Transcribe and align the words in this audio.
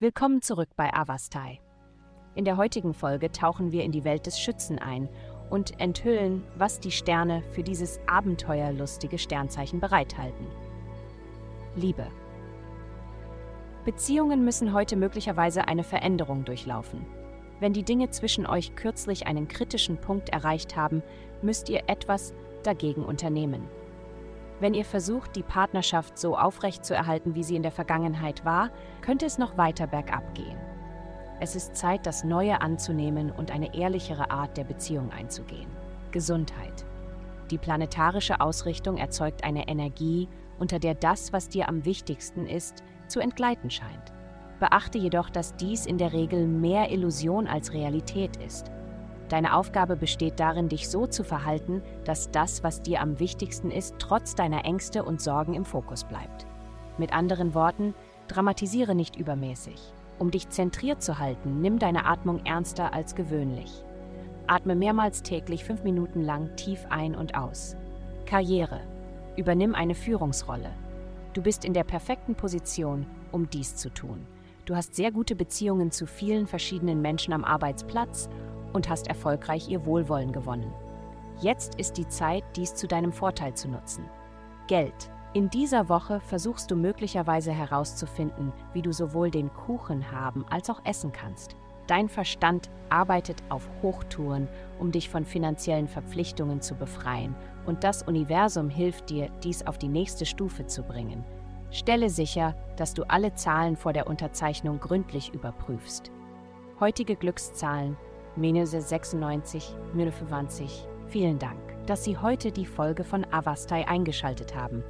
Willkommen 0.00 0.42
zurück 0.42 0.70
bei 0.74 0.92
Avastai. 0.92 1.60
In 2.34 2.44
der 2.44 2.56
heutigen 2.56 2.92
Folge 2.92 3.30
tauchen 3.30 3.70
wir 3.70 3.84
in 3.84 3.92
die 3.92 4.02
Welt 4.02 4.26
des 4.26 4.40
Schützen 4.40 4.80
ein 4.80 5.08
und 5.48 5.80
enthüllen, 5.80 6.42
was 6.56 6.80
die 6.80 6.90
Sterne 6.90 7.44
für 7.52 7.62
dieses 7.62 8.00
abenteuerlustige 8.08 9.16
Sternzeichen 9.18 9.78
bereithalten. 9.78 10.46
Liebe. 11.76 12.08
Beziehungen 13.84 14.44
müssen 14.44 14.72
heute 14.72 14.96
möglicherweise 14.96 15.68
eine 15.68 15.84
Veränderung 15.84 16.44
durchlaufen. 16.44 17.06
Wenn 17.60 17.72
die 17.72 17.84
Dinge 17.84 18.10
zwischen 18.10 18.44
euch 18.44 18.74
kürzlich 18.74 19.28
einen 19.28 19.46
kritischen 19.46 19.98
Punkt 19.98 20.30
erreicht 20.30 20.74
haben, 20.74 21.02
müsst 21.42 21.68
ihr 21.68 21.84
etwas 21.86 22.34
dagegen 22.64 23.04
unternehmen. 23.04 23.68
Wenn 24.62 24.74
ihr 24.74 24.84
versucht, 24.84 25.34
die 25.34 25.42
Partnerschaft 25.42 26.16
so 26.16 26.36
aufrechtzuerhalten, 26.38 27.34
wie 27.34 27.42
sie 27.42 27.56
in 27.56 27.64
der 27.64 27.72
Vergangenheit 27.72 28.44
war, 28.44 28.70
könnte 29.00 29.26
es 29.26 29.36
noch 29.36 29.58
weiter 29.58 29.88
bergab 29.88 30.36
gehen. 30.36 30.56
Es 31.40 31.56
ist 31.56 31.74
Zeit, 31.74 32.06
das 32.06 32.22
Neue 32.22 32.60
anzunehmen 32.60 33.32
und 33.32 33.50
eine 33.50 33.74
ehrlichere 33.74 34.30
Art 34.30 34.56
der 34.56 34.62
Beziehung 34.62 35.10
einzugehen. 35.10 35.66
Gesundheit. 36.12 36.84
Die 37.50 37.58
planetarische 37.58 38.40
Ausrichtung 38.40 38.98
erzeugt 38.98 39.42
eine 39.42 39.66
Energie, 39.66 40.28
unter 40.60 40.78
der 40.78 40.94
das, 40.94 41.32
was 41.32 41.48
dir 41.48 41.68
am 41.68 41.84
wichtigsten 41.84 42.46
ist, 42.46 42.84
zu 43.08 43.18
entgleiten 43.18 43.68
scheint. 43.68 44.12
Beachte 44.60 44.96
jedoch, 44.96 45.28
dass 45.28 45.56
dies 45.56 45.86
in 45.86 45.98
der 45.98 46.12
Regel 46.12 46.46
mehr 46.46 46.92
Illusion 46.92 47.48
als 47.48 47.72
Realität 47.72 48.36
ist. 48.36 48.70
Deine 49.32 49.56
Aufgabe 49.56 49.96
besteht 49.96 50.38
darin, 50.40 50.68
dich 50.68 50.90
so 50.90 51.06
zu 51.06 51.24
verhalten, 51.24 51.80
dass 52.04 52.30
das, 52.30 52.62
was 52.62 52.82
dir 52.82 53.00
am 53.00 53.18
wichtigsten 53.18 53.70
ist, 53.70 53.94
trotz 53.98 54.34
deiner 54.34 54.66
Ängste 54.66 55.04
und 55.04 55.22
Sorgen 55.22 55.54
im 55.54 55.64
Fokus 55.64 56.04
bleibt. 56.04 56.46
Mit 56.98 57.14
anderen 57.14 57.54
Worten, 57.54 57.94
dramatisiere 58.28 58.94
nicht 58.94 59.16
übermäßig. 59.16 59.94
Um 60.18 60.30
dich 60.30 60.50
zentriert 60.50 61.02
zu 61.02 61.18
halten, 61.18 61.62
nimm 61.62 61.78
deine 61.78 62.04
Atmung 62.04 62.44
ernster 62.44 62.92
als 62.92 63.14
gewöhnlich. 63.14 63.82
Atme 64.48 64.74
mehrmals 64.74 65.22
täglich 65.22 65.64
fünf 65.64 65.82
Minuten 65.82 66.20
lang 66.20 66.54
tief 66.56 66.84
ein 66.90 67.14
und 67.14 67.34
aus. 67.34 67.74
Karriere. 68.26 68.82
Übernimm 69.38 69.74
eine 69.74 69.94
Führungsrolle. 69.94 70.74
Du 71.32 71.40
bist 71.40 71.64
in 71.64 71.72
der 71.72 71.84
perfekten 71.84 72.34
Position, 72.34 73.06
um 73.30 73.48
dies 73.48 73.76
zu 73.76 73.88
tun. 73.88 74.26
Du 74.66 74.76
hast 74.76 74.94
sehr 74.94 75.10
gute 75.10 75.34
Beziehungen 75.34 75.90
zu 75.90 76.04
vielen 76.04 76.46
verschiedenen 76.46 77.00
Menschen 77.00 77.32
am 77.32 77.44
Arbeitsplatz 77.44 78.28
und 78.72 78.88
hast 78.88 79.08
erfolgreich 79.08 79.68
ihr 79.68 79.84
Wohlwollen 79.86 80.32
gewonnen. 80.32 80.72
Jetzt 81.40 81.74
ist 81.76 81.96
die 81.96 82.08
Zeit, 82.08 82.44
dies 82.56 82.74
zu 82.74 82.86
deinem 82.86 83.12
Vorteil 83.12 83.54
zu 83.54 83.68
nutzen. 83.68 84.04
Geld. 84.66 85.10
In 85.34 85.48
dieser 85.48 85.88
Woche 85.88 86.20
versuchst 86.20 86.70
du 86.70 86.76
möglicherweise 86.76 87.52
herauszufinden, 87.52 88.52
wie 88.74 88.82
du 88.82 88.92
sowohl 88.92 89.30
den 89.30 89.52
Kuchen 89.52 90.12
haben 90.12 90.44
als 90.50 90.68
auch 90.68 90.84
essen 90.84 91.10
kannst. 91.10 91.56
Dein 91.86 92.08
Verstand 92.08 92.70
arbeitet 92.90 93.42
auf 93.48 93.68
Hochtouren, 93.82 94.46
um 94.78 94.92
dich 94.92 95.08
von 95.08 95.24
finanziellen 95.24 95.88
Verpflichtungen 95.88 96.60
zu 96.60 96.74
befreien, 96.74 97.34
und 97.66 97.82
das 97.82 98.02
Universum 98.02 98.68
hilft 98.68 99.10
dir, 99.10 99.30
dies 99.42 99.66
auf 99.66 99.78
die 99.78 99.88
nächste 99.88 100.26
Stufe 100.26 100.66
zu 100.66 100.82
bringen. 100.82 101.24
Stelle 101.70 102.10
sicher, 102.10 102.54
dass 102.76 102.92
du 102.92 103.04
alle 103.08 103.34
Zahlen 103.34 103.76
vor 103.76 103.92
der 103.92 104.06
Unterzeichnung 104.06 104.78
gründlich 104.80 105.32
überprüfst. 105.32 106.10
Heutige 106.78 107.16
Glückszahlen 107.16 107.96
Menüse 108.36 108.80
96, 108.80 109.74
Minus 109.92 110.14
25. 110.14 110.88
Vielen 111.08 111.38
Dank, 111.38 111.58
dass 111.86 112.02
Sie 112.02 112.16
heute 112.16 112.50
die 112.50 112.64
Folge 112.64 113.04
von 113.04 113.26
Avastai 113.30 113.86
eingeschaltet 113.86 114.54
haben. 114.54 114.82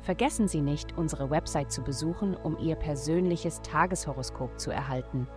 Vergessen 0.00 0.48
Sie 0.48 0.62
nicht, 0.62 0.96
unsere 0.96 1.28
Website 1.28 1.70
zu 1.70 1.82
besuchen, 1.82 2.34
um 2.34 2.58
Ihr 2.58 2.76
persönliches 2.76 3.60
Tageshoroskop 3.60 4.58
zu 4.58 4.70
erhalten. 4.70 5.28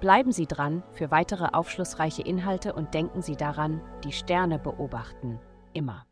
Bleiben 0.00 0.32
Sie 0.32 0.46
dran 0.46 0.82
für 0.92 1.10
weitere 1.10 1.48
aufschlussreiche 1.52 2.22
Inhalte 2.22 2.72
und 2.72 2.94
denken 2.94 3.20
Sie 3.20 3.36
daran, 3.36 3.82
die 4.02 4.12
Sterne 4.12 4.58
beobachten. 4.58 5.38
Immer. 5.74 6.06